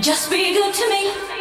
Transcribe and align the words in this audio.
Just 0.00 0.30
be 0.30 0.54
good 0.54 0.72
to 0.72 0.88
me. 0.90 1.37